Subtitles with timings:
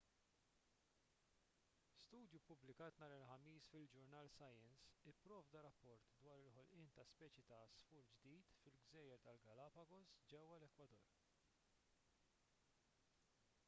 [2.03, 8.51] studju ppubblikat nhar il-ħamis fil-ġurnal science ipprovda rapport dwar il-ħolqien ta' speċi ta' għasfur ġdid
[8.65, 11.05] fil-gżejjer tal-galapagos ġewwa l-ekwador